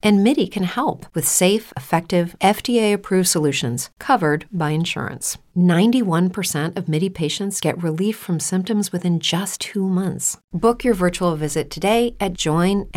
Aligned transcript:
And 0.00 0.22
MIDI 0.22 0.46
can 0.46 0.62
help 0.62 1.06
with 1.14 1.26
safe, 1.26 1.72
effective, 1.76 2.36
FDA 2.40 2.92
approved 2.92 3.28
solutions 3.28 3.90
covered 3.98 4.46
by 4.52 4.70
insurance. 4.70 5.38
91% 5.56 6.76
of 6.76 6.88
MIDI 6.88 7.08
patients 7.08 7.60
get 7.60 7.82
relief 7.82 8.16
from 8.16 8.38
symptoms 8.38 8.92
within 8.92 9.18
just 9.18 9.60
two 9.60 9.88
months. 9.88 10.38
Book 10.52 10.84
your 10.84 10.94
virtual 10.94 11.34
visit 11.34 11.68
today 11.68 12.14
at 12.20 12.34
joinmidi.com. 12.34 12.92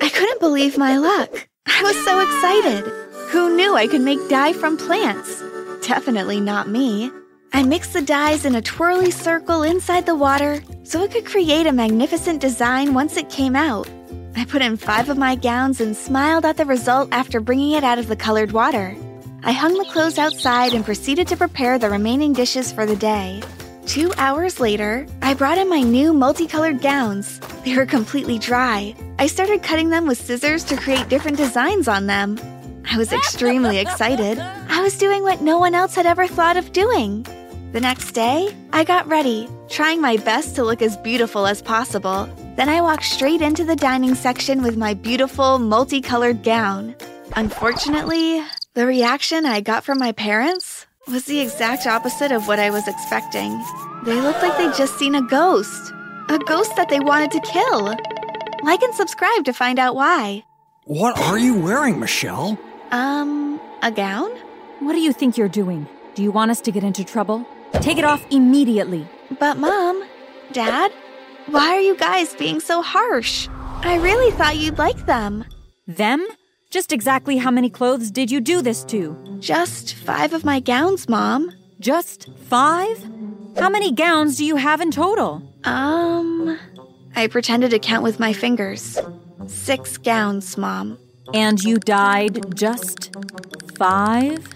I 0.00 0.08
couldn't 0.10 0.40
believe 0.40 0.76
my 0.76 0.98
luck. 0.98 1.48
I 1.66 1.82
was 1.82 1.96
so 2.04 2.20
excited. 2.20 2.84
Who 3.30 3.56
knew 3.56 3.74
I 3.76 3.86
could 3.86 4.02
make 4.02 4.28
dye 4.28 4.52
from 4.52 4.76
plants? 4.76 5.42
Definitely 5.86 6.40
not 6.40 6.68
me. 6.68 7.10
I 7.54 7.62
mixed 7.62 7.94
the 7.94 8.02
dyes 8.02 8.44
in 8.44 8.56
a 8.56 8.62
twirly 8.62 9.10
circle 9.10 9.62
inside 9.62 10.04
the 10.04 10.14
water 10.14 10.62
so 10.82 11.02
it 11.02 11.12
could 11.12 11.24
create 11.24 11.66
a 11.66 11.72
magnificent 11.72 12.42
design 12.42 12.92
once 12.92 13.16
it 13.16 13.30
came 13.30 13.56
out. 13.56 13.88
I 14.38 14.44
put 14.44 14.62
in 14.62 14.76
five 14.76 15.08
of 15.08 15.18
my 15.18 15.34
gowns 15.34 15.80
and 15.80 15.96
smiled 15.96 16.44
at 16.44 16.56
the 16.56 16.64
result 16.64 17.08
after 17.10 17.40
bringing 17.40 17.72
it 17.72 17.82
out 17.82 17.98
of 17.98 18.06
the 18.06 18.14
colored 18.14 18.52
water. 18.52 18.96
I 19.42 19.50
hung 19.50 19.74
the 19.74 19.90
clothes 19.90 20.16
outside 20.16 20.74
and 20.74 20.84
proceeded 20.84 21.26
to 21.26 21.36
prepare 21.36 21.76
the 21.76 21.90
remaining 21.90 22.34
dishes 22.34 22.70
for 22.70 22.86
the 22.86 22.94
day. 22.94 23.42
Two 23.86 24.12
hours 24.16 24.60
later, 24.60 25.08
I 25.22 25.34
brought 25.34 25.58
in 25.58 25.68
my 25.68 25.80
new 25.80 26.12
multicolored 26.12 26.80
gowns. 26.80 27.40
They 27.64 27.74
were 27.74 27.84
completely 27.84 28.38
dry. 28.38 28.94
I 29.18 29.26
started 29.26 29.64
cutting 29.64 29.90
them 29.90 30.06
with 30.06 30.20
scissors 30.20 30.62
to 30.66 30.76
create 30.76 31.08
different 31.08 31.36
designs 31.36 31.88
on 31.88 32.06
them. 32.06 32.38
I 32.88 32.96
was 32.96 33.12
extremely 33.12 33.78
excited. 33.78 34.38
I 34.38 34.82
was 34.82 34.98
doing 34.98 35.24
what 35.24 35.42
no 35.42 35.58
one 35.58 35.74
else 35.74 35.96
had 35.96 36.06
ever 36.06 36.28
thought 36.28 36.56
of 36.56 36.70
doing. 36.70 37.26
The 37.72 37.80
next 37.80 38.12
day, 38.12 38.54
I 38.72 38.84
got 38.84 39.08
ready, 39.08 39.48
trying 39.68 40.00
my 40.00 40.16
best 40.18 40.54
to 40.54 40.64
look 40.64 40.80
as 40.80 40.96
beautiful 40.98 41.44
as 41.44 41.60
possible. 41.60 42.28
Then 42.58 42.68
I 42.68 42.80
walked 42.80 43.04
straight 43.04 43.40
into 43.40 43.64
the 43.64 43.76
dining 43.76 44.16
section 44.16 44.62
with 44.62 44.76
my 44.76 44.92
beautiful, 44.92 45.60
multicolored 45.60 46.42
gown. 46.42 46.96
Unfortunately, 47.36 48.42
the 48.74 48.84
reaction 48.84 49.46
I 49.46 49.60
got 49.60 49.84
from 49.84 50.00
my 50.00 50.10
parents 50.10 50.84
was 51.06 51.26
the 51.26 51.38
exact 51.38 51.86
opposite 51.86 52.32
of 52.32 52.48
what 52.48 52.58
I 52.58 52.70
was 52.70 52.88
expecting. 52.88 53.52
They 54.04 54.20
looked 54.20 54.42
like 54.42 54.58
they'd 54.58 54.74
just 54.74 54.98
seen 54.98 55.14
a 55.14 55.22
ghost. 55.22 55.92
A 56.30 56.38
ghost 56.48 56.74
that 56.74 56.88
they 56.88 56.98
wanted 56.98 57.30
to 57.30 57.40
kill. 57.42 57.96
Like 58.64 58.82
and 58.82 58.92
subscribe 58.92 59.44
to 59.44 59.52
find 59.52 59.78
out 59.78 59.94
why. 59.94 60.42
What 60.82 61.16
are 61.16 61.38
you 61.38 61.54
wearing, 61.54 62.00
Michelle? 62.00 62.58
Um, 62.90 63.60
a 63.82 63.92
gown? 63.92 64.32
What 64.80 64.94
do 64.94 64.98
you 64.98 65.12
think 65.12 65.36
you're 65.38 65.48
doing? 65.48 65.86
Do 66.16 66.24
you 66.24 66.32
want 66.32 66.50
us 66.50 66.60
to 66.62 66.72
get 66.72 66.82
into 66.82 67.04
trouble? 67.04 67.46
Take 67.74 67.98
it 67.98 68.04
off 68.04 68.26
immediately. 68.32 69.06
But, 69.38 69.58
Mom, 69.58 70.02
Dad, 70.50 70.90
why 71.50 71.74
are 71.76 71.80
you 71.80 71.96
guys 71.96 72.34
being 72.34 72.60
so 72.60 72.82
harsh? 72.82 73.48
I 73.82 73.96
really 73.96 74.32
thought 74.32 74.56
you'd 74.56 74.78
like 74.78 75.06
them. 75.06 75.44
Them? 75.86 76.26
Just 76.70 76.92
exactly 76.92 77.38
how 77.38 77.50
many 77.50 77.70
clothes 77.70 78.10
did 78.10 78.30
you 78.30 78.40
do 78.40 78.60
this 78.60 78.84
to? 78.84 79.16
Just 79.38 79.94
five 79.94 80.34
of 80.34 80.44
my 80.44 80.60
gowns, 80.60 81.08
Mom. 81.08 81.50
Just 81.80 82.28
five? 82.48 83.02
How 83.56 83.70
many 83.70 83.92
gowns 83.92 84.36
do 84.36 84.44
you 84.44 84.56
have 84.56 84.80
in 84.80 84.90
total? 84.90 85.42
Um, 85.64 86.58
I 87.16 87.26
pretended 87.28 87.70
to 87.70 87.78
count 87.78 88.02
with 88.02 88.20
my 88.20 88.32
fingers. 88.32 88.98
Six 89.46 89.96
gowns, 89.96 90.58
Mom. 90.58 90.98
And 91.32 91.62
you 91.62 91.78
dyed 91.78 92.54
just 92.54 93.16
five? 93.76 94.46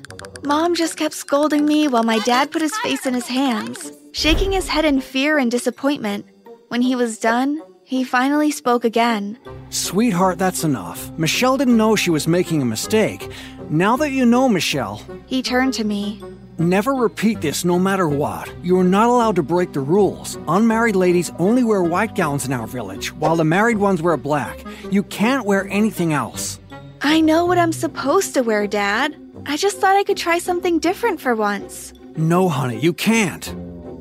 Mom 0.45 0.75
just 0.75 0.97
kept 0.97 1.15
scolding 1.15 1.65
me 1.65 1.89
while 1.89 2.03
my 2.03 2.19
dad 2.21 2.51
put 2.51 2.63
his 2.63 2.77
face 2.79 3.07
in 3.07 3.15
his 3.15 3.29
hands, 3.29 3.93
shaking 4.13 4.53
his 4.53 4.69
head 4.69 4.85
in 4.85 5.01
fear 5.01 5.39
and 5.39 5.51
disappointment. 5.51 6.27
When 6.73 6.81
he 6.81 6.97
was 6.97 7.19
done, 7.19 7.61
he 7.85 8.03
finally 8.03 8.51
spoke 8.51 8.87
again. 8.87 9.39
Sweetheart, 9.69 10.39
that's 10.39 10.65
enough. 10.65 11.11
Michelle 11.19 11.59
didn't 11.59 11.77
know 11.77 11.97
she 11.97 12.09
was 12.09 12.27
making 12.27 12.63
a 12.63 12.65
mistake. 12.65 13.31
Now 13.69 13.95
that 13.99 14.13
you 14.13 14.25
know, 14.25 14.49
Michelle, 14.49 15.03
He 15.27 15.43
turned 15.43 15.75
to 15.75 15.85
me. 15.85 16.19
never 16.57 16.95
repeat 16.95 17.43
this 17.43 17.67
no 17.67 17.79
matter 17.79 18.09
what. 18.09 18.51
You 18.63 18.79
are 18.81 18.85
not 18.85 19.11
allowed 19.11 19.37
to 19.37 19.43
break 19.43 19.75
the 19.75 19.81
rules. 19.81 20.39
Unmarried 20.49 20.97
ladies 20.97 21.31
only 21.39 21.63
wear 21.63 21.83
white 21.83 22.15
gowns 22.15 22.47
in 22.47 22.55
our 22.55 22.67
village, 22.67 23.13
while 23.17 23.37
the 23.37 23.45
married 23.45 23.77
ones 23.77 24.01
wear 24.01 24.17
black. 24.17 24.65
You 24.91 25.03
can't 25.03 25.45
wear 25.45 25.69
anything 25.69 26.15
else. 26.15 26.59
I 27.03 27.21
know 27.21 27.45
what 27.45 27.59
I'm 27.59 27.75
supposed 27.75 28.33
to 28.33 28.41
wear, 28.41 28.67
Dad. 28.67 29.15
I 29.45 29.59
just 29.59 29.77
thought 29.77 29.97
I 29.97 30.05
could 30.05 30.17
try 30.17 30.39
something 30.39 30.79
different 30.79 31.21
for 31.21 31.35
once. 31.35 31.93
No, 32.17 32.49
honey, 32.49 32.81
you 32.81 32.95
can't. 32.95 33.55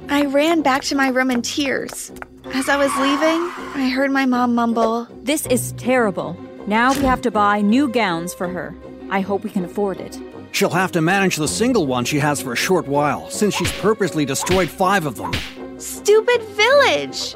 I 0.08 0.24
ran 0.24 0.62
back 0.62 0.84
to 0.84 0.96
my 0.96 1.10
room 1.10 1.32
in 1.32 1.42
tears. 1.42 2.14
As 2.54 2.68
I 2.68 2.76
was 2.76 2.94
leaving, 2.98 3.50
I 3.82 3.90
heard 3.90 4.12
my 4.12 4.26
mom 4.26 4.56
mumble, 4.56 5.08
This 5.24 5.46
is 5.48 5.72
terrible. 5.74 6.36
Now 6.68 6.94
we 6.94 7.02
have 7.04 7.22
to 7.22 7.32
buy 7.32 7.62
new 7.62 7.88
gowns 7.88 8.34
for 8.34 8.48
her. 8.50 8.76
I 9.10 9.22
hope 9.22 9.44
we 9.44 9.50
can 9.50 9.64
afford 9.64 10.00
it. 10.02 10.20
She'll 10.52 10.70
have 10.70 10.92
to 10.92 11.02
manage 11.02 11.38
the 11.38 11.48
single 11.48 11.88
one 11.88 12.04
she 12.04 12.20
has 12.20 12.42
for 12.42 12.52
a 12.52 12.58
short 12.58 12.88
while, 12.88 13.30
since 13.30 13.56
she's 13.56 13.72
purposely 13.80 14.26
destroyed 14.26 14.70
five 14.70 15.06
of 15.06 15.16
them. 15.16 15.32
Stupid 15.80 16.42
village! 16.44 17.36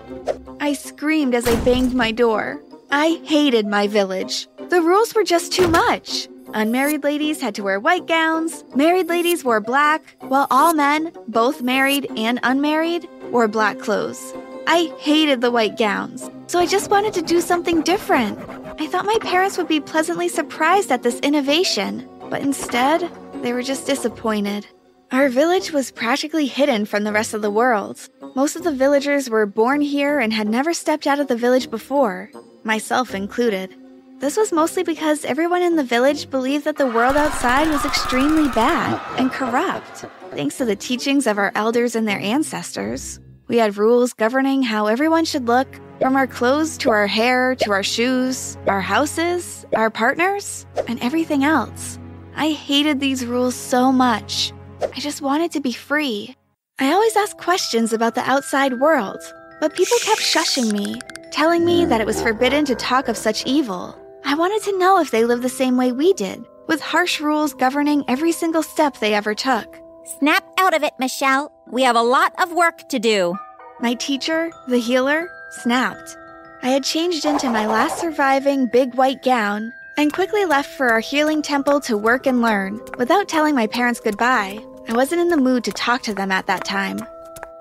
I 0.60 0.74
screamed 0.74 1.34
as 1.34 1.48
I 1.48 1.56
banged 1.64 1.94
my 1.94 2.12
door. 2.12 2.62
I 2.92 3.22
hated 3.24 3.68
my 3.68 3.88
village. 3.88 4.48
The 4.70 4.82
rules 4.82 5.16
were 5.16 5.24
just 5.24 5.54
too 5.54 5.70
much. 5.70 6.28
Unmarried 6.54 7.04
ladies 7.04 7.42
had 7.42 7.56
to 7.56 7.64
wear 7.64 7.80
white 7.80 8.06
gowns, 8.06 8.64
married 8.76 9.08
ladies 9.08 9.44
wore 9.44 9.62
black, 9.62 10.16
while 10.20 10.48
all 10.52 10.74
men, 10.74 11.12
both 11.28 11.62
married 11.62 12.08
and 12.18 12.40
unmarried, 12.44 13.08
wore 13.32 13.48
black 13.48 13.80
clothes. 13.80 14.34
I 14.68 14.94
hated 14.98 15.42
the 15.42 15.52
white 15.52 15.78
gowns, 15.78 16.30
so 16.48 16.60
I 16.60 16.66
just 16.66 16.90
wanted 16.90 17.14
to 17.14 17.22
do 17.22 17.40
something 17.40 17.82
different. 17.82 18.40
I 18.80 18.88
thought 18.88 19.06
my 19.06 19.18
parents 19.22 19.58
would 19.58 19.68
be 19.68 19.80
pleasantly 19.80 20.28
surprised 20.28 20.92
at 20.92 21.04
this 21.04 21.20
innovation, 21.20 22.10
but 22.30 22.42
instead, 22.42 23.10
they 23.42 23.54
were 23.54 23.62
just 23.62 23.86
disappointed. 23.86 24.68
Our 25.12 25.30
village 25.30 25.72
was 25.72 25.92
practically 25.92 26.48
hidden 26.48 26.86
from 26.86 27.04
the 27.04 27.12
rest 27.12 27.34
of 27.34 27.44
the 27.44 27.52
world. 27.52 28.10
Most 28.36 28.56
of 28.56 28.64
the 28.64 28.74
villagers 28.74 29.30
were 29.30 29.46
born 29.46 29.82
here 29.82 30.20
and 30.20 30.34
had 30.34 30.48
never 30.48 30.74
stepped 30.74 31.06
out 31.06 31.20
of 31.20 31.28
the 31.28 31.38
village 31.38 31.70
before, 31.70 32.32
myself 32.64 33.14
included. 33.14 33.76
This 34.20 34.36
was 34.36 34.52
mostly 34.52 34.82
because 34.82 35.26
everyone 35.26 35.62
in 35.62 35.76
the 35.76 35.84
village 35.84 36.30
believed 36.30 36.66
that 36.66 36.78
the 36.78 36.88
world 36.88 37.16
outside 37.16 37.68
was 37.68 37.86
extremely 37.86 38.50
bad 38.50 39.00
and 39.20 39.32
corrupt, 39.32 40.06
thanks 40.32 40.58
to 40.58 40.66
the 40.66 40.76
teachings 40.76 41.28
of 41.28 41.38
our 41.38 41.52
elders 41.54 41.96
and 41.96 42.08
their 42.08 42.20
ancestors. 42.20 43.20
We 43.48 43.58
had 43.58 43.78
rules 43.78 44.14
governing 44.14 44.64
how 44.64 44.88
everyone 44.88 45.26
should 45.26 45.48
look, 45.48 45.68
from 46.00 46.16
our 46.16 46.28
clothes 46.28 46.78
to 46.80 46.90
our 46.90 47.08
hair 47.08 47.56
to 47.56 47.72
our 47.72 47.84
shoes, 47.84 48.58
our 48.68 48.82
houses, 48.82 49.66
our 49.76 49.90
partners, 49.90 50.66
and 50.88 51.02
everything 51.02 51.44
else. 51.44 52.00
I 52.36 52.52
hated 52.52 53.00
these 53.00 53.26
rules 53.26 53.56
so 53.56 53.92
much. 53.92 54.52
I 54.82 55.00
just 55.00 55.22
wanted 55.22 55.52
to 55.52 55.62
be 55.62 55.72
free. 55.72 56.36
I 56.80 56.92
always 56.92 57.16
asked 57.16 57.38
questions 57.38 57.94
about 57.94 58.16
the 58.16 58.30
outside 58.30 58.80
world, 58.80 59.20
but 59.62 59.76
people 59.76 59.98
kept 60.02 60.20
shushing 60.20 60.74
me, 60.74 61.00
telling 61.32 61.64
me 61.64 61.86
that 61.86 62.02
it 62.02 62.08
was 62.08 62.22
forbidden 62.22 62.66
to 62.66 62.76
talk 62.76 63.08
of 63.08 63.16
such 63.16 63.46
evil. 63.46 63.98
I 64.26 64.36
wanted 64.36 64.64
to 64.64 64.78
know 64.78 65.00
if 65.00 65.12
they 65.12 65.24
lived 65.24 65.44
the 65.44 65.50
same 65.50 65.78
way 65.78 65.92
we 65.92 66.14
did, 66.14 66.44
with 66.68 66.82
harsh 66.82 67.22
rules 67.22 67.54
governing 67.54 68.04
every 68.08 68.32
single 68.32 68.64
step 68.64 68.98
they 68.98 69.14
ever 69.14 69.34
took. 69.34 69.78
Snap 70.20 70.44
out 70.58 70.74
of 70.74 70.84
it, 70.84 70.94
Michelle. 71.00 71.55
We 71.72 71.82
have 71.84 71.96
a 71.96 72.02
lot 72.02 72.34
of 72.40 72.54
work 72.54 72.88
to 72.90 73.00
do. 73.00 73.36
My 73.80 73.96
teacher, 73.96 74.52
the 74.68 74.78
healer, 74.78 75.30
snapped. 75.50 76.16
I 76.62 76.70
had 76.70 76.84
changed 76.84 77.26
into 77.26 77.50
my 77.50 77.66
last 77.66 78.00
surviving 78.00 78.68
big 78.68 78.94
white 78.96 79.24
gown 79.24 79.74
and 79.98 80.14
quickly 80.14 80.46
left 80.46 80.70
for 80.70 80.90
our 80.90 81.00
healing 81.00 81.42
temple 81.42 81.80
to 81.82 81.98
work 81.98 82.28
and 82.28 82.42
learn 82.42 82.80
without 82.98 83.28
telling 83.28 83.56
my 83.56 83.66
parents 83.66 84.00
goodbye. 84.00 84.64
I 84.88 84.94
wasn't 84.94 85.22
in 85.22 85.30
the 85.30 85.38
mood 85.38 85.64
to 85.64 85.72
talk 85.72 86.04
to 86.04 86.14
them 86.14 86.32
at 86.32 86.46
that 86.46 86.66
time. 86.66 87.00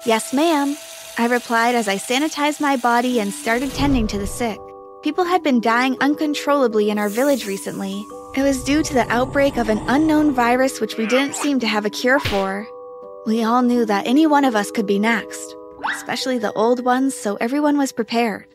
Yes, 0.04 0.34
ma'am, 0.34 0.76
I 1.16 1.26
replied 1.26 1.74
as 1.74 1.88
I 1.88 1.96
sanitized 1.96 2.60
my 2.60 2.76
body 2.76 3.20
and 3.20 3.32
started 3.32 3.72
tending 3.72 4.06
to 4.08 4.18
the 4.18 4.26
sick. 4.26 4.58
People 5.02 5.24
had 5.24 5.42
been 5.42 5.60
dying 5.60 5.96
uncontrollably 6.00 6.90
in 6.90 6.98
our 6.98 7.08
village 7.08 7.46
recently. 7.46 8.04
It 8.36 8.42
was 8.42 8.64
due 8.64 8.82
to 8.82 8.94
the 8.94 9.10
outbreak 9.10 9.56
of 9.56 9.70
an 9.70 9.82
unknown 9.88 10.32
virus 10.32 10.80
which 10.80 10.98
we 10.98 11.06
didn't 11.06 11.36
seem 11.36 11.58
to 11.60 11.66
have 11.66 11.86
a 11.86 11.90
cure 11.90 12.18
for. 12.20 12.66
We 13.26 13.42
all 13.42 13.62
knew 13.62 13.86
that 13.86 14.06
any 14.06 14.26
one 14.26 14.44
of 14.44 14.54
us 14.54 14.70
could 14.70 14.86
be 14.86 14.98
next, 14.98 15.56
especially 15.96 16.36
the 16.36 16.52
old 16.52 16.84
ones, 16.84 17.14
so 17.14 17.36
everyone 17.36 17.78
was 17.78 17.90
prepared. 17.90 18.46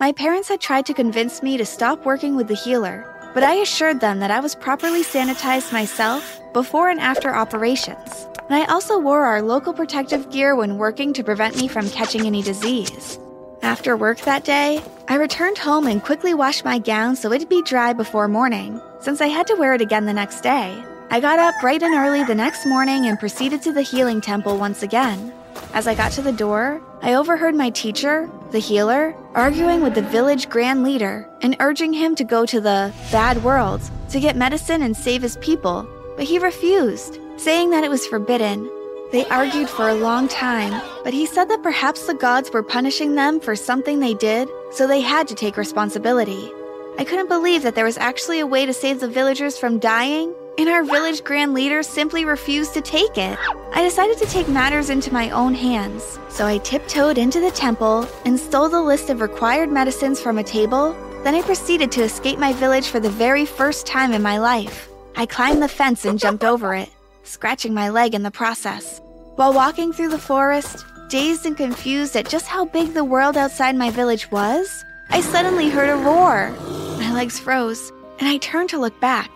My 0.00 0.10
parents 0.10 0.48
had 0.48 0.60
tried 0.60 0.84
to 0.86 0.94
convince 0.94 1.44
me 1.44 1.56
to 1.56 1.64
stop 1.64 2.04
working 2.04 2.34
with 2.34 2.48
the 2.48 2.56
healer, 2.56 3.06
but 3.34 3.44
I 3.44 3.54
assured 3.54 4.00
them 4.00 4.18
that 4.18 4.32
I 4.32 4.40
was 4.40 4.56
properly 4.56 5.04
sanitized 5.04 5.72
myself 5.72 6.40
before 6.52 6.90
and 6.90 6.98
after 6.98 7.32
operations. 7.32 8.26
And 8.48 8.56
I 8.56 8.64
also 8.64 8.98
wore 8.98 9.24
our 9.24 9.42
local 9.42 9.72
protective 9.72 10.28
gear 10.30 10.56
when 10.56 10.76
working 10.76 11.12
to 11.12 11.22
prevent 11.22 11.56
me 11.56 11.68
from 11.68 11.88
catching 11.90 12.26
any 12.26 12.42
disease. 12.42 13.20
After 13.62 13.96
work 13.96 14.22
that 14.22 14.44
day, 14.44 14.82
I 15.06 15.14
returned 15.14 15.58
home 15.58 15.86
and 15.86 16.02
quickly 16.02 16.34
washed 16.34 16.64
my 16.64 16.80
gown 16.80 17.14
so 17.14 17.30
it'd 17.30 17.48
be 17.48 17.62
dry 17.62 17.92
before 17.92 18.26
morning, 18.26 18.80
since 19.00 19.20
I 19.20 19.28
had 19.28 19.46
to 19.46 19.54
wear 19.54 19.72
it 19.72 19.80
again 19.80 20.06
the 20.06 20.12
next 20.12 20.40
day. 20.40 20.82
I 21.08 21.20
got 21.20 21.38
up 21.38 21.54
bright 21.60 21.84
and 21.84 21.94
early 21.94 22.24
the 22.24 22.34
next 22.34 22.66
morning 22.66 23.06
and 23.06 23.18
proceeded 23.18 23.62
to 23.62 23.72
the 23.72 23.82
healing 23.82 24.20
temple 24.20 24.58
once 24.58 24.82
again. 24.82 25.32
As 25.72 25.86
I 25.86 25.94
got 25.94 26.10
to 26.12 26.22
the 26.22 26.32
door, 26.32 26.82
I 27.00 27.14
overheard 27.14 27.54
my 27.54 27.70
teacher, 27.70 28.28
the 28.50 28.58
healer, 28.58 29.14
arguing 29.32 29.82
with 29.82 29.94
the 29.94 30.02
village 30.02 30.48
grand 30.48 30.82
leader 30.82 31.28
and 31.42 31.56
urging 31.60 31.92
him 31.92 32.16
to 32.16 32.24
go 32.24 32.44
to 32.46 32.60
the 32.60 32.92
bad 33.12 33.42
world 33.44 33.82
to 34.10 34.18
get 34.18 34.34
medicine 34.34 34.82
and 34.82 34.96
save 34.96 35.22
his 35.22 35.36
people, 35.36 35.88
but 36.16 36.24
he 36.24 36.40
refused, 36.40 37.18
saying 37.36 37.70
that 37.70 37.84
it 37.84 37.90
was 37.90 38.06
forbidden. 38.06 38.68
They 39.12 39.26
argued 39.26 39.70
for 39.70 39.88
a 39.88 39.94
long 39.94 40.26
time, 40.26 40.82
but 41.04 41.14
he 41.14 41.24
said 41.24 41.48
that 41.50 41.62
perhaps 41.62 42.06
the 42.06 42.14
gods 42.14 42.50
were 42.52 42.64
punishing 42.64 43.14
them 43.14 43.38
for 43.38 43.54
something 43.54 44.00
they 44.00 44.14
did, 44.14 44.48
so 44.72 44.86
they 44.86 45.00
had 45.00 45.28
to 45.28 45.36
take 45.36 45.56
responsibility. 45.56 46.50
I 46.98 47.04
couldn't 47.04 47.28
believe 47.28 47.62
that 47.62 47.76
there 47.76 47.84
was 47.84 47.98
actually 47.98 48.40
a 48.40 48.46
way 48.46 48.66
to 48.66 48.72
save 48.72 48.98
the 48.98 49.08
villagers 49.08 49.56
from 49.56 49.78
dying, 49.78 50.34
and 50.58 50.68
our 50.68 50.84
village 50.84 51.22
grand 51.24 51.54
leader 51.54 51.82
simply 51.82 52.24
refused 52.24 52.74
to 52.74 52.80
take 52.80 53.18
it. 53.18 53.38
I 53.72 53.82
decided 53.82 54.18
to 54.18 54.26
take 54.26 54.48
matters 54.48 54.90
into 54.90 55.12
my 55.12 55.30
own 55.30 55.54
hands, 55.54 56.18
so 56.28 56.46
I 56.46 56.58
tiptoed 56.58 57.18
into 57.18 57.40
the 57.40 57.50
temple 57.50 58.08
and 58.24 58.38
stole 58.38 58.68
the 58.68 58.82
list 58.82 59.10
of 59.10 59.20
required 59.20 59.70
medicines 59.70 60.20
from 60.20 60.38
a 60.38 60.44
table. 60.44 60.92
Then 61.24 61.34
I 61.34 61.42
proceeded 61.42 61.92
to 61.92 62.02
escape 62.02 62.38
my 62.38 62.52
village 62.52 62.88
for 62.88 63.00
the 63.00 63.10
very 63.10 63.44
first 63.44 63.86
time 63.86 64.12
in 64.12 64.22
my 64.22 64.38
life. 64.38 64.88
I 65.16 65.26
climbed 65.26 65.62
the 65.62 65.68
fence 65.68 66.04
and 66.04 66.18
jumped 66.18 66.44
over 66.44 66.74
it 66.74 66.90
scratching 67.26 67.74
my 67.74 67.88
leg 67.90 68.14
in 68.14 68.22
the 68.22 68.30
process. 68.30 69.00
While 69.36 69.52
walking 69.52 69.92
through 69.92 70.10
the 70.10 70.18
forest, 70.18 70.84
dazed 71.08 71.46
and 71.46 71.56
confused 71.56 72.16
at 72.16 72.28
just 72.28 72.46
how 72.46 72.64
big 72.64 72.94
the 72.94 73.04
world 73.04 73.36
outside 73.36 73.76
my 73.76 73.90
village 73.90 74.30
was, 74.30 74.84
I 75.10 75.20
suddenly 75.20 75.68
heard 75.68 75.90
a 75.90 75.96
roar. 75.96 76.50
My 76.98 77.12
legs 77.12 77.38
froze, 77.38 77.92
and 78.18 78.28
I 78.28 78.38
turned 78.38 78.70
to 78.70 78.78
look 78.78 78.98
back. 79.00 79.30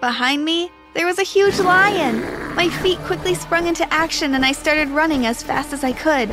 Behind 0.00 0.44
me, 0.44 0.70
there 0.94 1.06
was 1.06 1.18
a 1.18 1.24
huge 1.24 1.58
lion. 1.58 2.20
My 2.54 2.68
feet 2.68 2.98
quickly 3.00 3.34
sprung 3.34 3.66
into 3.66 3.92
action, 3.92 4.34
and 4.34 4.44
I 4.44 4.52
started 4.52 4.88
running 4.90 5.26
as 5.26 5.42
fast 5.42 5.72
as 5.72 5.82
I 5.82 5.92
could. 5.92 6.32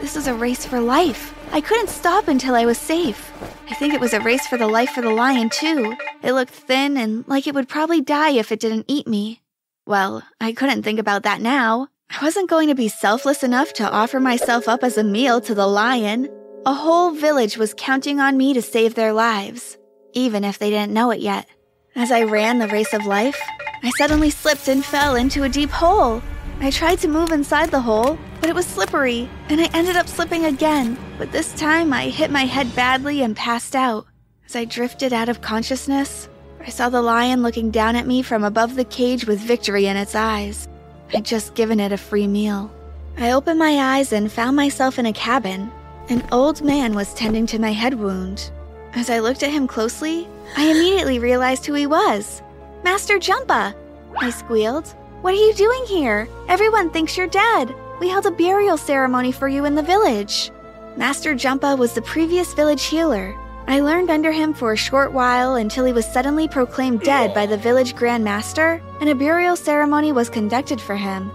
This 0.00 0.16
was 0.16 0.26
a 0.26 0.34
race 0.34 0.64
for 0.64 0.80
life. 0.80 1.34
I 1.52 1.60
couldn't 1.60 1.90
stop 1.90 2.28
until 2.28 2.54
I 2.54 2.64
was 2.64 2.78
safe. 2.78 3.30
I 3.68 3.74
think 3.74 3.92
it 3.92 4.00
was 4.00 4.14
a 4.14 4.20
race 4.20 4.46
for 4.46 4.56
the 4.56 4.66
life 4.66 4.90
for 4.90 5.02
the 5.02 5.10
lion, 5.10 5.50
too. 5.50 5.94
It 6.22 6.32
looked 6.32 6.54
thin 6.54 6.96
and 6.96 7.28
like 7.28 7.46
it 7.46 7.54
would 7.54 7.68
probably 7.68 8.00
die 8.00 8.30
if 8.30 8.50
it 8.50 8.60
didn't 8.60 8.86
eat 8.88 9.06
me. 9.06 9.42
Well, 9.86 10.22
I 10.40 10.52
couldn't 10.52 10.82
think 10.82 10.98
about 10.98 11.24
that 11.24 11.42
now. 11.42 11.88
I 12.08 12.24
wasn't 12.24 12.48
going 12.48 12.68
to 12.68 12.74
be 12.74 12.88
selfless 12.88 13.42
enough 13.42 13.74
to 13.74 13.90
offer 13.90 14.20
myself 14.20 14.68
up 14.68 14.82
as 14.82 14.96
a 14.96 15.04
meal 15.04 15.40
to 15.42 15.54
the 15.54 15.66
lion. 15.66 16.28
A 16.64 16.72
whole 16.72 17.10
village 17.10 17.58
was 17.58 17.74
counting 17.76 18.20
on 18.20 18.38
me 18.38 18.54
to 18.54 18.62
save 18.62 18.94
their 18.94 19.12
lives, 19.12 19.76
even 20.14 20.44
if 20.44 20.58
they 20.58 20.70
didn't 20.70 20.94
know 20.94 21.10
it 21.10 21.20
yet. 21.20 21.46
As 21.94 22.10
I 22.10 22.22
ran 22.22 22.58
the 22.58 22.68
race 22.68 22.94
of 22.94 23.04
life, 23.04 23.38
I 23.82 23.90
suddenly 23.98 24.30
slipped 24.30 24.66
and 24.68 24.82
fell 24.82 25.14
into 25.14 25.42
a 25.42 25.48
deep 25.48 25.68
hole. 25.68 26.22
I 26.60 26.70
tried 26.70 27.00
to 27.00 27.08
move 27.08 27.32
inside 27.32 27.70
the 27.70 27.82
hole, 27.82 28.18
but 28.40 28.48
it 28.48 28.54
was 28.54 28.64
slippery, 28.64 29.28
and 29.50 29.60
I 29.60 29.68
ended 29.74 29.96
up 29.96 30.08
slipping 30.08 30.46
again. 30.46 30.96
But 31.18 31.32
this 31.32 31.52
time 31.52 31.92
I 31.92 32.08
hit 32.08 32.30
my 32.30 32.46
head 32.46 32.74
badly 32.74 33.20
and 33.20 33.36
passed 33.36 33.76
out. 33.76 34.06
As 34.46 34.56
I 34.56 34.64
drifted 34.64 35.12
out 35.12 35.28
of 35.28 35.42
consciousness, 35.42 36.30
I 36.60 36.70
saw 36.70 36.88
the 36.88 37.02
lion 37.02 37.42
looking 37.42 37.70
down 37.70 37.94
at 37.94 38.06
me 38.06 38.22
from 38.22 38.42
above 38.42 38.74
the 38.74 38.84
cage 38.86 39.26
with 39.26 39.38
victory 39.38 39.84
in 39.84 39.96
its 39.98 40.14
eyes. 40.14 40.68
I'd 41.12 41.26
just 41.26 41.54
given 41.54 41.78
it 41.78 41.92
a 41.92 41.98
free 41.98 42.26
meal. 42.26 42.72
I 43.18 43.32
opened 43.32 43.58
my 43.58 43.98
eyes 43.98 44.14
and 44.14 44.32
found 44.32 44.56
myself 44.56 44.98
in 44.98 45.04
a 45.04 45.12
cabin. 45.12 45.70
An 46.08 46.26
old 46.32 46.62
man 46.62 46.94
was 46.94 47.12
tending 47.12 47.46
to 47.48 47.58
my 47.58 47.72
head 47.72 47.94
wound. 47.94 48.50
As 48.94 49.10
I 49.10 49.18
looked 49.18 49.42
at 49.42 49.50
him 49.50 49.66
closely, 49.66 50.26
I 50.56 50.70
immediately 50.70 51.18
realized 51.18 51.66
who 51.66 51.74
he 51.74 51.86
was. 51.86 52.42
Master 52.84 53.18
Jumpa! 53.18 53.74
I 54.20 54.30
squealed. 54.30 54.88
What 55.22 55.34
are 55.34 55.46
you 55.46 55.54
doing 55.54 55.84
here? 55.86 56.28
Everyone 56.48 56.90
thinks 56.90 57.16
you're 57.16 57.26
dead. 57.28 57.74
We 58.00 58.08
held 58.08 58.26
a 58.26 58.30
burial 58.30 58.76
ceremony 58.76 59.32
for 59.32 59.48
you 59.48 59.64
in 59.64 59.74
the 59.74 59.82
village. 59.82 60.50
Master 60.96 61.34
Jumpa 61.34 61.78
was 61.78 61.94
the 61.94 62.02
previous 62.02 62.52
village 62.54 62.84
healer. 62.84 63.34
I 63.66 63.80
learned 63.80 64.10
under 64.10 64.32
him 64.32 64.52
for 64.52 64.72
a 64.72 64.76
short 64.76 65.12
while 65.12 65.54
until 65.54 65.84
he 65.84 65.92
was 65.92 66.04
suddenly 66.04 66.48
proclaimed 66.48 67.02
dead 67.02 67.32
by 67.32 67.46
the 67.46 67.56
village 67.56 67.94
grandmaster, 67.94 68.82
and 69.00 69.08
a 69.08 69.14
burial 69.14 69.56
ceremony 69.56 70.12
was 70.12 70.28
conducted 70.28 70.80
for 70.80 70.96
him. 70.96 71.30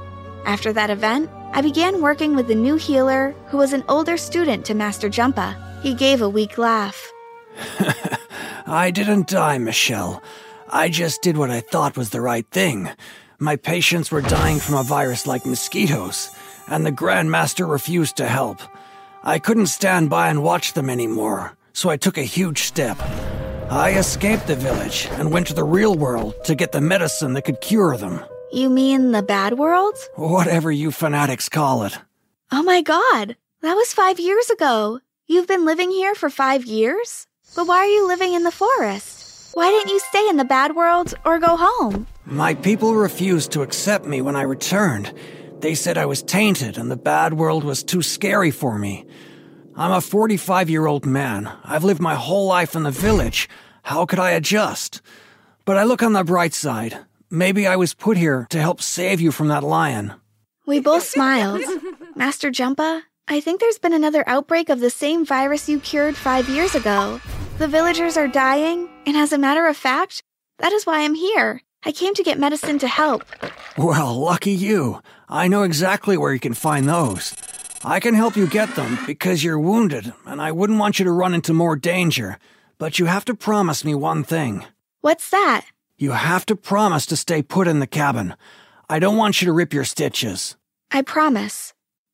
After 0.45 0.73
that 0.73 0.89
event, 0.89 1.29
I 1.53 1.61
began 1.61 2.01
working 2.01 2.35
with 2.35 2.47
the 2.47 2.55
new 2.55 2.75
healer, 2.75 3.33
who 3.47 3.57
was 3.57 3.73
an 3.73 3.83
older 3.87 4.17
student 4.17 4.65
to 4.65 4.73
Master 4.73 5.09
Jumpa. 5.09 5.55
He 5.81 5.93
gave 5.93 6.21
a 6.21 6.29
weak 6.29 6.57
laugh. 6.57 7.11
I 8.67 8.91
didn't 8.91 9.27
die, 9.27 9.57
Michelle. 9.57 10.21
I 10.69 10.89
just 10.89 11.21
did 11.21 11.37
what 11.37 11.49
I 11.49 11.61
thought 11.61 11.97
was 11.97 12.09
the 12.11 12.21
right 12.21 12.45
thing. 12.51 12.89
My 13.39 13.55
patients 13.55 14.11
were 14.11 14.21
dying 14.21 14.59
from 14.59 14.75
a 14.75 14.83
virus 14.83 15.25
like 15.25 15.45
mosquitoes, 15.45 16.29
and 16.67 16.85
the 16.85 16.91
Grand 16.91 17.31
Master 17.31 17.65
refused 17.65 18.17
to 18.17 18.27
help. 18.27 18.61
I 19.23 19.39
couldn't 19.39 19.67
stand 19.67 20.09
by 20.09 20.29
and 20.29 20.43
watch 20.43 20.73
them 20.73 20.89
anymore 20.89 21.57
so 21.77 21.91
I 21.91 21.97
took 21.97 22.17
a 22.17 22.23
huge 22.23 22.63
step. 22.63 22.97
I 23.69 23.93
escaped 23.99 24.47
the 24.47 24.55
village 24.55 25.07
and 25.11 25.31
went 25.31 25.45
to 25.47 25.53
the 25.53 25.63
real 25.63 25.93
world 25.93 26.33
to 26.45 26.55
get 26.55 26.71
the 26.71 26.81
medicine 26.81 27.33
that 27.33 27.43
could 27.43 27.61
cure 27.61 27.95
them. 27.95 28.19
You 28.51 28.71
mean 28.71 29.11
the 29.11 29.21
bad 29.21 29.59
world? 29.59 29.93
Whatever 30.15 30.71
you 30.71 30.89
fanatics 30.89 31.49
call 31.49 31.83
it. 31.83 31.95
Oh 32.51 32.63
my 32.63 32.81
god, 32.81 33.35
that 33.61 33.75
was 33.75 33.93
five 33.93 34.19
years 34.19 34.49
ago. 34.49 35.01
You've 35.27 35.47
been 35.47 35.65
living 35.65 35.91
here 35.91 36.15
for 36.15 36.31
five 36.31 36.65
years? 36.65 37.27
But 37.55 37.67
why 37.67 37.77
are 37.77 37.85
you 37.85 38.07
living 38.07 38.33
in 38.33 38.43
the 38.43 38.51
forest? 38.51 39.51
Why 39.53 39.69
didn't 39.71 39.91
you 39.91 39.99
stay 39.99 40.27
in 40.29 40.37
the 40.37 40.45
bad 40.45 40.75
world 40.75 41.15
or 41.25 41.39
go 41.39 41.57
home? 41.57 42.05
My 42.25 42.53
people 42.53 42.93
refused 42.93 43.51
to 43.53 43.63
accept 43.63 44.05
me 44.05 44.21
when 44.21 44.35
I 44.35 44.43
returned. 44.43 45.11
They 45.59 45.73
said 45.73 45.97
I 45.97 46.05
was 46.05 46.21
tainted 46.21 46.77
and 46.77 46.91
the 46.91 46.97
bad 46.97 47.33
world 47.33 47.63
was 47.63 47.83
too 47.83 48.03
scary 48.03 48.51
for 48.51 48.77
me. 48.77 49.05
I'm 49.75 49.91
a 49.91 50.01
45 50.01 50.69
year 50.69 50.85
old 50.85 51.05
man. 51.05 51.51
I've 51.63 51.83
lived 51.83 52.01
my 52.01 52.15
whole 52.15 52.45
life 52.47 52.75
in 52.75 52.83
the 52.83 52.91
village. 52.91 53.49
How 53.83 54.05
could 54.05 54.19
I 54.19 54.31
adjust? 54.31 55.01
But 55.65 55.77
I 55.77 55.83
look 55.83 56.03
on 56.03 56.13
the 56.13 56.23
bright 56.23 56.53
side. 56.53 56.97
Maybe 57.29 57.65
I 57.65 57.75
was 57.75 57.93
put 57.93 58.17
here 58.17 58.45
to 58.51 58.59
help 58.61 58.81
save 58.81 59.19
you 59.19 59.31
from 59.31 59.47
that 59.47 59.63
lion. 59.63 60.13
We 60.65 60.79
both 60.79 61.03
smiled. 61.03 61.61
Master 62.15 62.51
Jumpa, 62.51 63.01
I 63.27 63.39
think 63.41 63.59
there's 63.59 63.79
been 63.79 63.93
another 63.93 64.23
outbreak 64.27 64.69
of 64.69 64.79
the 64.79 64.89
same 64.89 65.25
virus 65.25 65.67
you 65.69 65.79
cured 65.79 66.15
five 66.15 66.47
years 66.49 66.75
ago. 66.75 67.19
The 67.57 67.67
villagers 67.67 68.17
are 68.17 68.27
dying, 68.27 68.87
and 69.07 69.17
as 69.17 69.33
a 69.33 69.37
matter 69.39 69.65
of 69.65 69.75
fact, 69.75 70.21
that 70.59 70.71
is 70.73 70.85
why 70.85 70.99
I'm 70.99 71.15
here. 71.15 71.63
I 71.83 71.91
came 71.91 72.13
to 72.13 72.21
get 72.21 72.37
medicine 72.37 72.77
to 72.79 72.87
help. 72.87 73.23
Well, 73.75 74.13
lucky 74.13 74.51
you. 74.51 75.01
I 75.27 75.47
know 75.47 75.63
exactly 75.63 76.17
where 76.17 76.31
you 76.31 76.39
can 76.39 76.53
find 76.53 76.87
those. 76.87 77.33
I 77.83 77.99
can 77.99 78.13
help 78.13 78.37
you 78.37 78.45
get 78.45 78.75
them 78.75 78.99
because 79.07 79.43
you're 79.43 79.59
wounded, 79.59 80.13
and 80.27 80.39
I 80.39 80.51
wouldn't 80.51 80.77
want 80.77 80.99
you 80.99 81.05
to 81.05 81.11
run 81.11 81.33
into 81.33 81.51
more 81.51 81.75
danger. 81.75 82.37
But 82.77 82.99
you 82.99 83.07
have 83.07 83.25
to 83.25 83.33
promise 83.33 83.83
me 83.83 83.95
one 83.95 84.23
thing. 84.23 84.63
What's 85.01 85.31
that? 85.31 85.65
You 85.97 86.11
have 86.11 86.45
to 86.47 86.55
promise 86.55 87.07
to 87.07 87.15
stay 87.15 87.41
put 87.41 87.67
in 87.67 87.79
the 87.79 87.87
cabin. 87.87 88.35
I 88.87 88.99
don't 88.99 89.17
want 89.17 89.41
you 89.41 89.47
to 89.47 89.51
rip 89.51 89.73
your 89.73 89.83
stitches. 89.83 90.55
I 90.91 91.01
promise. 91.01 91.73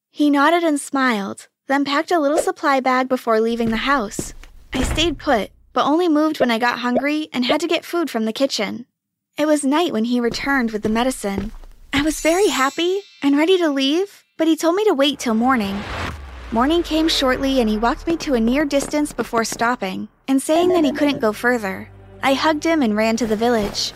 He 0.09 0.29
nodded 0.29 0.63
and 0.63 0.79
smiled, 0.79 1.49
then 1.67 1.83
packed 1.83 2.11
a 2.11 2.19
little 2.19 2.37
supply 2.37 2.79
bag 2.79 3.09
before 3.09 3.41
leaving 3.41 3.71
the 3.71 3.77
house. 3.91 4.33
I 4.73 4.83
stayed 4.83 5.17
put, 5.17 5.51
but 5.73 5.85
only 5.85 6.09
moved 6.09 6.39
when 6.39 6.51
I 6.51 6.59
got 6.59 6.79
hungry 6.79 7.29
and 7.33 7.45
had 7.45 7.61
to 7.61 7.67
get 7.67 7.85
food 7.85 8.09
from 8.09 8.25
the 8.25 8.33
kitchen. 8.33 8.85
It 9.37 9.45
was 9.45 9.63
night 9.63 9.93
when 9.93 10.05
he 10.05 10.19
returned 10.19 10.71
with 10.71 10.83
the 10.83 10.89
medicine. 10.89 11.51
I 11.91 12.01
was 12.01 12.21
very 12.21 12.47
happy 12.47 13.01
and 13.21 13.37
ready 13.37 13.57
to 13.57 13.69
leave 13.69 14.23
but 14.37 14.47
he 14.47 14.55
told 14.55 14.75
me 14.75 14.83
to 14.85 14.93
wait 14.93 15.19
till 15.19 15.35
morning. 15.35 15.79
Morning 16.51 16.81
came 16.83 17.07
shortly 17.07 17.59
and 17.59 17.69
he 17.69 17.77
walked 17.77 18.07
me 18.07 18.17
to 18.17 18.33
a 18.33 18.39
near 18.39 18.65
distance 18.65 19.13
before 19.13 19.43
stopping 19.43 20.07
and 20.27 20.41
saying 20.41 20.69
that 20.69 20.83
he 20.83 20.91
couldn't 20.91 21.21
go 21.21 21.33
further. 21.33 21.89
I 22.21 22.33
hugged 22.33 22.63
him 22.63 22.81
and 22.81 22.95
ran 22.95 23.15
to 23.17 23.27
the 23.27 23.35
village. 23.35 23.93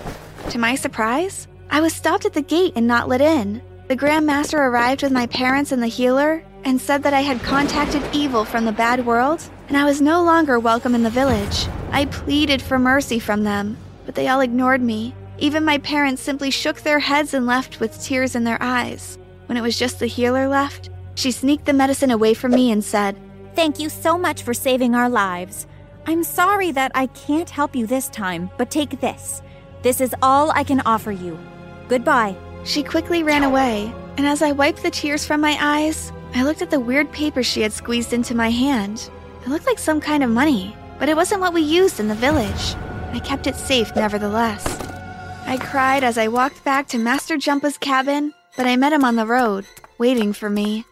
To 0.52 0.60
my 0.60 0.76
surprise, 0.76 1.48
I 1.70 1.82
was 1.82 1.94
stopped 1.94 2.26
at 2.26 2.34
the 2.34 2.42
gate 2.42 2.74
and 2.76 2.88
not 2.88 3.10
let 3.10 3.22
in. 3.22 3.62
The 3.88 3.96
Grand 3.96 4.26
Master 4.26 4.58
arrived 4.58 5.02
with 5.02 5.12
my 5.12 5.28
parents 5.28 5.72
and 5.72 5.82
the 5.82 5.88
healer 5.88 6.44
and 6.64 6.80
said 6.80 7.04
that 7.04 7.14
I 7.14 7.22
had 7.22 7.42
contacted 7.42 8.04
evil 8.14 8.46
from 8.46 8.66
the 8.66 8.72
bad 8.72 9.06
world 9.06 9.42
and 9.68 9.76
I 9.76 9.84
was 9.84 10.02
no 10.02 10.24
longer 10.24 10.60
welcome 10.60 10.96
in 10.96 11.04
the 11.04 11.10
village. 11.10 11.68
I 11.92 12.06
pleaded 12.06 12.62
for 12.62 12.80
mercy 12.80 13.20
from 13.20 13.44
them, 13.44 13.78
but 14.06 14.16
they 14.16 14.28
all 14.30 14.40
ignored 14.40 14.82
me. 14.82 15.14
Even 15.40 15.66
my 15.66 15.78
parents 15.80 16.22
simply 16.22 16.52
shook 16.52 16.82
their 16.82 17.00
heads 17.00 17.34
and 17.34 17.46
left 17.46 17.80
with 17.80 18.02
tears 18.02 18.36
in 18.36 18.44
their 18.44 18.58
eyes. 18.62 19.18
When 19.48 19.58
it 19.58 19.62
was 19.62 19.78
just 19.78 20.00
the 20.00 20.08
healer 20.08 20.48
left, 20.48 20.90
she 21.16 21.32
sneaked 21.32 21.66
the 21.66 21.74
medicine 21.74 22.12
away 22.12 22.34
from 22.34 22.52
me 22.52 22.72
and 22.72 22.84
said, 22.84 23.20
Thank 23.56 23.80
you 23.80 23.90
so 23.90 24.18
much 24.18 24.44
for 24.44 24.54
saving 24.54 24.96
our 24.96 25.10
lives. 25.10 25.68
I'm 26.06 26.24
sorry 26.24 26.72
that 26.72 26.92
I 26.96 27.08
can't 27.08 27.50
help 27.50 27.76
you 27.76 27.86
this 27.86 28.08
time, 28.08 28.50
but 28.58 28.72
take 28.72 29.02
this. 29.02 29.42
This 29.82 30.00
is 30.00 30.16
all 30.22 30.52
I 30.52 30.64
can 30.64 30.82
offer 30.82 31.12
you. 31.12 31.38
Goodbye. 31.90 32.38
She 32.64 32.84
quickly 32.84 33.24
ran 33.24 33.44
away, 33.44 33.94
and 34.18 34.26
as 34.26 34.42
I 34.42 34.52
wiped 34.52 34.84
the 34.84 34.92
tears 34.92 35.26
from 35.26 35.42
my 35.42 35.58
eyes, 35.60 36.12
I 36.34 36.44
looked 36.44 36.62
at 36.62 36.70
the 36.70 36.80
weird 36.80 37.12
paper 37.12 37.44
she 37.44 37.62
had 37.62 37.74
squeezed 37.74 38.14
into 38.14 38.36
my 38.36 38.50
hand. 38.50 39.10
It 39.48 39.52
looked 39.52 39.66
like 39.66 39.80
some 39.80 40.02
kind 40.02 40.26
of 40.26 40.30
money, 40.30 40.76
but 41.00 41.08
it 41.08 41.16
wasn't 41.16 41.40
what 41.40 41.54
we 41.54 41.62
used 41.62 42.02
in 42.02 42.10
the 42.10 42.16
village. 42.16 42.76
I 43.14 43.22
kept 43.24 43.48
it 43.48 43.56
safe 43.56 43.96
nevertheless. 43.96 44.66
I 45.46 45.56
cried 45.58 46.04
as 46.04 46.18
I 46.18 46.28
walked 46.28 46.66
back 46.66 46.90
to 46.90 46.98
Master 46.98 47.38
Jumpa's 47.38 47.78
cabin, 47.78 48.34
but 48.58 48.66
I 48.66 48.76
met 48.76 48.92
him 48.92 49.06
on 49.06 49.16
the 49.16 49.26
road, 49.26 49.66
waiting 50.00 50.34
for 50.34 50.50
me. 50.50 50.84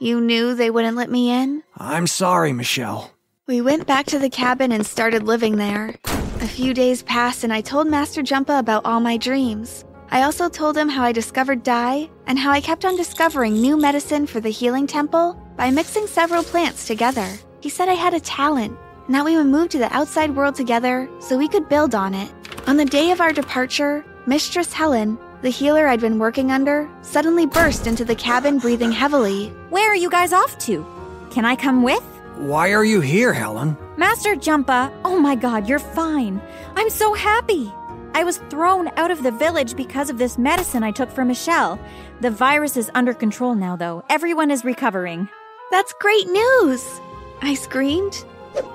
You 0.00 0.20
knew 0.20 0.54
they 0.54 0.68
wouldn't 0.68 0.98
let 0.98 1.10
me 1.10 1.30
in? 1.30 1.62
I'm 1.78 2.06
sorry, 2.06 2.52
Michelle. 2.52 3.10
We 3.46 3.62
went 3.62 3.86
back 3.86 4.04
to 4.08 4.18
the 4.18 4.28
cabin 4.28 4.70
and 4.70 4.84
started 4.84 5.22
living 5.22 5.56
there. 5.56 5.94
A 6.42 6.46
few 6.46 6.74
days 6.74 7.02
passed 7.04 7.42
and 7.42 7.54
I 7.54 7.62
told 7.62 7.86
Master 7.86 8.20
Jumpa 8.20 8.58
about 8.58 8.84
all 8.84 9.00
my 9.00 9.16
dreams. 9.16 9.82
I 10.10 10.24
also 10.24 10.50
told 10.50 10.76
him 10.76 10.90
how 10.90 11.04
I 11.04 11.12
discovered 11.12 11.62
dye 11.62 12.10
and 12.26 12.38
how 12.38 12.50
I 12.50 12.60
kept 12.60 12.84
on 12.84 12.96
discovering 12.96 13.54
new 13.54 13.78
medicine 13.78 14.26
for 14.26 14.40
the 14.40 14.50
healing 14.50 14.86
temple 14.86 15.42
by 15.56 15.70
mixing 15.70 16.06
several 16.06 16.42
plants 16.42 16.86
together. 16.86 17.32
He 17.64 17.70
said 17.70 17.88
I 17.88 17.94
had 17.94 18.12
a 18.12 18.20
talent 18.20 18.78
and 19.06 19.14
that 19.14 19.24
we 19.24 19.38
would 19.38 19.46
move 19.46 19.70
to 19.70 19.78
the 19.78 19.90
outside 19.90 20.36
world 20.36 20.54
together 20.54 21.08
so 21.18 21.38
we 21.38 21.48
could 21.48 21.66
build 21.66 21.94
on 21.94 22.12
it. 22.12 22.30
On 22.66 22.76
the 22.76 22.84
day 22.84 23.10
of 23.10 23.22
our 23.22 23.32
departure, 23.32 24.04
Mistress 24.26 24.70
Helen, 24.70 25.16
the 25.40 25.48
healer 25.48 25.88
I'd 25.88 25.98
been 25.98 26.18
working 26.18 26.50
under, 26.50 26.86
suddenly 27.00 27.46
burst 27.46 27.86
into 27.86 28.04
the 28.04 28.14
cabin 28.16 28.58
breathing 28.58 28.92
heavily. 28.92 29.48
Where 29.70 29.90
are 29.90 29.96
you 29.96 30.10
guys 30.10 30.34
off 30.34 30.58
to? 30.66 30.84
Can 31.30 31.46
I 31.46 31.56
come 31.56 31.82
with? 31.82 32.04
Why 32.36 32.74
are 32.74 32.84
you 32.84 33.00
here, 33.00 33.32
Helen? 33.32 33.78
Master 33.96 34.34
Jumpa, 34.34 34.92
oh 35.06 35.18
my 35.18 35.34
god, 35.34 35.66
you're 35.66 35.78
fine. 35.78 36.42
I'm 36.76 36.90
so 36.90 37.14
happy. 37.14 37.72
I 38.12 38.24
was 38.24 38.42
thrown 38.50 38.88
out 38.98 39.10
of 39.10 39.22
the 39.22 39.30
village 39.32 39.74
because 39.74 40.10
of 40.10 40.18
this 40.18 40.36
medicine 40.36 40.82
I 40.82 40.90
took 40.90 41.10
for 41.10 41.24
Michelle. 41.24 41.80
The 42.20 42.30
virus 42.30 42.76
is 42.76 42.90
under 42.94 43.14
control 43.14 43.54
now, 43.54 43.74
though. 43.74 44.04
Everyone 44.10 44.50
is 44.50 44.66
recovering. 44.66 45.30
That's 45.70 45.94
great 45.94 46.28
news! 46.28 47.00
I 47.44 47.52
screamed. 47.52 48.24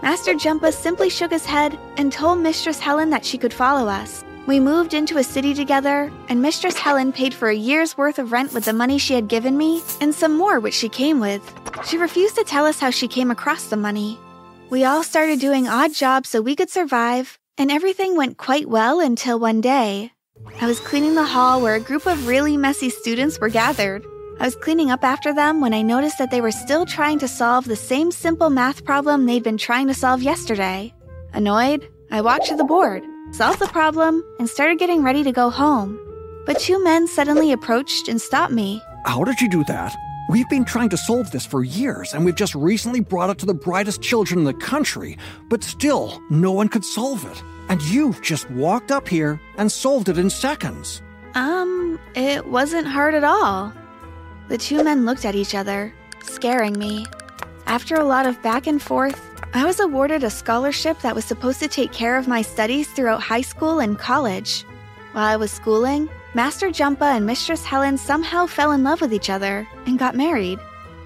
Master 0.04 0.34
Jumpa 0.36 0.72
simply 0.72 1.10
shook 1.10 1.32
his 1.32 1.46
head 1.46 1.80
and 1.98 2.12
told 2.12 2.40
Mistress 2.40 2.80
Helen 2.80 3.10
that 3.10 3.26
she 3.26 3.38
could 3.38 3.54
follow 3.54 3.88
us. 3.90 4.24
We 4.46 4.60
moved 4.60 4.94
into 4.94 5.18
a 5.18 5.24
city 5.24 5.54
together, 5.56 6.12
and 6.28 6.42
Mistress 6.42 6.78
Helen 6.78 7.12
paid 7.12 7.34
for 7.34 7.50
a 7.50 7.56
year's 7.56 7.98
worth 7.98 8.20
of 8.20 8.32
rent 8.32 8.54
with 8.54 8.66
the 8.66 8.74
money 8.74 9.00
she 9.00 9.16
had 9.16 9.28
given 9.28 9.58
me, 9.58 9.82
and 10.02 10.14
some 10.14 10.38
more 10.38 10.60
which 10.60 10.76
she 10.76 10.90
came 10.90 11.20
with. 11.20 11.42
She 11.88 11.98
refused 11.98 12.36
to 12.36 12.44
tell 12.44 12.66
us 12.66 12.80
how 12.80 12.92
she 12.92 13.08
came 13.08 13.32
across 13.32 13.68
the 13.68 13.78
money. 13.78 14.20
We 14.70 14.84
all 14.84 15.04
started 15.04 15.40
doing 15.40 15.68
odd 15.68 15.94
jobs 15.94 16.30
so 16.30 16.42
we 16.42 16.56
could 16.56 16.70
survive, 16.70 17.40
and 17.58 17.72
everything 17.72 18.16
went 18.16 18.38
quite 18.38 18.70
well 18.70 19.00
until 19.00 19.40
one 19.40 19.62
day. 19.62 20.12
I 20.62 20.68
was 20.68 20.80
cleaning 20.80 21.16
the 21.16 21.26
hall 21.26 21.60
where 21.60 21.76
a 21.76 21.80
group 21.80 22.06
of 22.06 22.28
really 22.28 22.56
messy 22.56 22.90
students 22.90 23.40
were 23.40 23.50
gathered. 23.50 24.06
I 24.42 24.46
was 24.46 24.56
cleaning 24.56 24.90
up 24.90 25.04
after 25.04 25.34
them 25.34 25.60
when 25.60 25.74
I 25.74 25.82
noticed 25.82 26.18
that 26.18 26.32
they 26.32 26.40
were 26.40 26.52
still 26.52 26.86
trying 26.86 27.20
to 27.20 27.28
solve 27.28 27.66
the 27.66 27.76
same 27.76 28.10
simple 28.10 28.50
math 28.50 28.86
problem 28.86 29.26
they'd 29.26 29.44
been 29.44 29.58
trying 29.58 29.88
to 29.88 29.94
solve 29.94 30.22
yesterday. 30.22 30.94
Annoyed, 31.34 31.86
I 32.10 32.22
walked 32.22 32.46
to 32.46 32.56
the 32.56 32.64
board, 32.64 33.04
solved 33.32 33.60
the 33.60 33.68
problem, 33.68 34.24
and 34.40 34.50
started 34.50 34.80
getting 34.80 35.04
ready 35.04 35.26
to 35.26 35.34
go 35.34 35.50
home. 35.50 36.00
But 36.46 36.58
two 36.58 36.82
men 36.82 37.06
suddenly 37.06 37.52
approached 37.52 38.08
and 38.08 38.22
stopped 38.22 38.54
me. 38.54 38.82
How 39.06 39.26
did 39.26 39.42
you 39.42 39.50
do 39.50 39.66
that? 39.66 39.94
We've 40.30 40.48
been 40.48 40.64
trying 40.64 40.90
to 40.90 40.98
solve 40.98 41.32
this 41.32 41.46
for 41.46 41.66
years, 41.66 42.14
and 42.14 42.24
we've 42.24 42.34
just 42.34 42.56
recently 42.56 43.02
brought 43.02 43.30
it 43.30 43.40
to 43.40 43.46
the 43.46 43.54
brightest 43.54 44.02
children 44.02 44.40
in 44.40 44.46
the 44.46 44.54
country, 44.54 45.18
but 45.50 45.66
still, 45.66 46.22
no 46.30 46.54
one 46.54 46.70
could 46.70 46.86
solve 46.86 47.30
it. 47.30 47.44
And 47.68 47.82
you've 47.82 48.22
just 48.22 48.50
walked 48.52 48.90
up 48.90 49.10
here 49.10 49.42
and 49.58 49.70
solved 49.70 50.08
it 50.08 50.18
in 50.18 50.30
seconds. 50.30 51.02
Um, 51.36 52.00
it 52.16 52.48
wasn't 52.48 52.88
hard 52.88 53.16
at 53.16 53.26
all. 53.26 53.74
The 54.50 54.58
two 54.58 54.84
men 54.84 55.06
looked 55.06 55.26
at 55.26 55.36
each 55.36 55.54
other, 55.54 55.94
scaring 56.24 56.74
me. 56.78 57.06
After 57.68 57.96
a 57.96 58.04
lot 58.04 58.26
of 58.26 58.42
back 58.42 58.66
and 58.66 58.82
forth, 58.82 59.22
I 59.54 59.64
was 59.64 59.80
awarded 59.80 60.24
a 60.24 60.30
scholarship 60.32 61.00
that 61.02 61.14
was 61.14 61.24
supposed 61.24 61.60
to 61.60 61.68
take 61.68 61.92
care 61.92 62.18
of 62.18 62.28
my 62.28 62.42
studies 62.42 62.88
throughout 62.88 63.22
high 63.22 63.42
school 63.42 63.80
and 63.80 63.98
college. 63.98 64.66
While 65.12 65.26
I 65.26 65.36
was 65.36 65.52
schooling, 65.52 66.10
Master 66.34 66.70
Jumpa 66.70 67.16
and 67.16 67.28
Mistress 67.28 67.64
Helen 67.64 67.96
somehow 67.96 68.48
fell 68.48 68.72
in 68.72 68.84
love 68.84 69.02
with 69.02 69.14
each 69.14 69.30
other 69.30 69.68
and 69.86 70.00
got 70.00 70.16
married. 70.16 70.58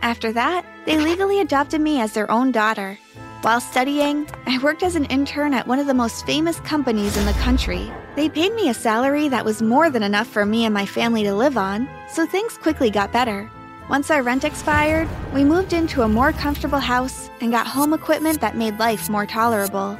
After 0.02 0.32
that, 0.32 0.66
they 0.86 0.98
legally 0.98 1.42
adopted 1.42 1.82
me 1.82 2.00
as 2.00 2.14
their 2.14 2.32
own 2.32 2.54
daughter. 2.54 2.98
While 3.42 3.60
studying, 3.60 4.26
I 4.46 4.58
worked 4.60 4.84
as 4.84 4.96
an 4.96 5.06
intern 5.06 5.54
at 5.54 5.68
one 5.68 5.80
of 5.80 5.88
the 5.88 5.94
most 5.94 6.26
famous 6.26 6.62
companies 6.62 7.18
in 7.18 7.26
the 7.26 7.34
country. 7.34 7.92
They 8.16 8.30
paid 8.30 8.54
me 8.54 8.70
a 8.70 8.74
salary 8.74 9.28
that 9.28 9.44
was 9.44 9.62
more 9.62 9.90
than 9.90 10.04
enough 10.04 10.28
for 10.28 10.46
me 10.46 10.64
and 10.64 10.74
my 10.74 10.86
family 10.86 11.24
to 11.24 11.36
live 11.36 11.58
on, 11.58 11.90
so 12.14 12.28
things 12.28 12.58
quickly 12.60 12.92
got 12.92 13.12
better. 13.12 13.50
Once 13.90 14.12
our 14.12 14.22
rent 14.22 14.44
expired, 14.44 15.10
we 15.34 15.44
moved 15.44 15.74
into 15.74 16.04
a 16.04 16.08
more 16.08 16.32
comfortable 16.32 16.80
house 16.80 17.30
and 17.42 17.52
got 17.52 17.66
home 17.66 17.92
equipment 17.92 18.40
that 18.40 18.56
made 18.56 18.78
life 18.78 19.10
more 19.10 19.26
tolerable. 19.26 19.98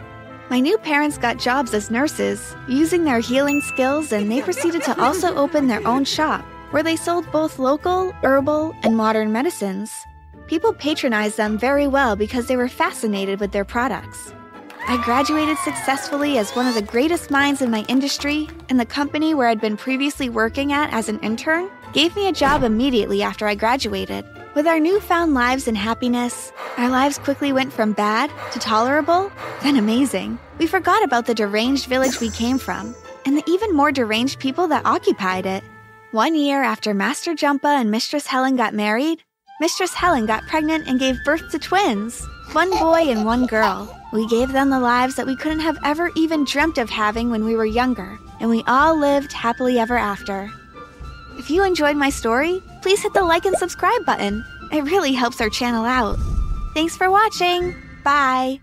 My 0.50 0.60
new 0.60 0.78
parents 0.78 1.18
got 1.18 1.38
jobs 1.38 1.74
as 1.74 1.90
nurses, 1.90 2.56
using 2.68 3.04
their 3.04 3.20
healing 3.20 3.62
skills, 3.62 4.12
and 4.12 4.32
they 4.32 4.42
proceeded 4.42 4.84
to 4.84 5.02
also 5.02 5.36
open 5.36 5.68
their 5.68 5.86
own 5.88 6.06
shop, 6.06 6.46
where 6.70 6.84
they 6.84 6.96
sold 6.96 7.30
both 7.32 7.58
local, 7.58 8.12
herbal, 8.24 8.76
and 8.84 8.96
modern 8.96 9.32
medicines. 9.32 10.06
People 10.46 10.74
patronized 10.74 11.38
them 11.38 11.58
very 11.58 11.88
well 11.88 12.16
because 12.16 12.46
they 12.46 12.58
were 12.58 12.70
fascinated 12.70 13.40
with 13.40 13.52
their 13.52 13.66
products. 13.66 14.34
I 14.88 15.02
graduated 15.04 15.58
successfully 15.60 16.38
as 16.38 16.52
one 16.52 16.68
of 16.68 16.76
the 16.76 16.82
greatest 16.82 17.32
minds 17.32 17.62
in 17.62 17.72
my 17.72 17.84
industry, 17.88 18.50
and 18.70 18.80
the 18.80 18.86
company 18.86 19.34
where 19.34 19.48
I'd 19.48 19.62
been 19.62 19.78
previously 19.78 20.30
working 20.30 20.74
at 20.74 20.94
as 20.94 21.10
an 21.10 21.20
intern 21.22 21.70
gave 21.94 22.16
me 22.16 22.28
a 22.28 22.34
job 22.34 22.64
immediately 22.64 23.22
after 23.22 23.48
I 23.48 23.56
graduated. 23.56 24.26
With 24.56 24.68
our 24.68 24.80
newfound 24.80 25.34
lives 25.34 25.68
and 25.68 25.78
happiness, 25.78 26.52
our 26.78 26.90
lives 26.90 27.18
quickly 27.18 27.54
went 27.54 27.72
from 27.72 27.94
bad 27.94 28.32
to 28.52 28.60
tolerable, 28.60 29.32
then 29.62 29.78
amazing. 29.78 30.38
We 30.58 30.68
forgot 30.68 31.04
about 31.04 31.26
the 31.26 31.36
deranged 31.36 31.86
village 31.86 32.20
we 32.20 32.30
came 32.30 32.58
from, 32.58 32.96
and 33.26 33.38
the 33.38 33.44
even 33.48 33.76
more 33.76 33.92
deranged 33.92 34.40
people 34.40 34.68
that 34.68 34.86
occupied 34.86 35.46
it. 35.46 35.64
One 36.12 36.36
year 36.36 36.62
after 36.62 36.94
Master 36.94 37.34
Jumpa 37.34 37.80
and 37.80 37.90
Mistress 37.90 38.28
Helen 38.28 38.56
got 38.56 38.74
married, 38.74 39.24
Mistress 39.60 39.94
Helen 39.94 40.26
got 40.26 40.48
pregnant 40.48 40.88
and 40.88 41.00
gave 41.00 41.24
birth 41.24 41.50
to 41.52 41.60
twins 41.60 42.26
one 42.54 42.70
boy 42.72 43.10
and 43.10 43.26
one 43.26 43.48
girl. 43.48 44.00
We 44.12 44.28
gave 44.28 44.52
them 44.52 44.70
the 44.70 44.80
lives 44.80 45.16
that 45.16 45.26
we 45.26 45.36
couldn't 45.36 45.62
have 45.62 45.80
ever 45.84 46.12
even 46.16 46.46
dreamt 46.46 46.78
of 46.78 46.90
having 46.90 47.32
when 47.32 47.44
we 47.44 47.56
were 47.56 47.66
younger, 47.66 48.20
and 48.40 48.50
we 48.50 48.64
all 48.68 48.96
lived 48.96 49.34
happily 49.34 49.80
ever 49.80 49.98
after. 49.98 50.52
If 51.38 51.50
you 51.50 51.64
enjoyed 51.64 51.98
my 51.98 52.10
story, 52.10 52.62
please 52.82 53.02
hit 53.02 53.14
the 53.14 53.24
like 53.24 53.46
and 53.46 53.58
subscribe 53.58 54.06
button. 54.06 54.46
It 54.72 54.84
really 54.84 55.14
helps 55.14 55.42
our 55.42 55.50
channel 55.50 55.86
out. 55.86 56.18
Thanks 56.74 56.96
for 56.96 57.10
watching. 57.10 57.76
Bye. 58.04 58.60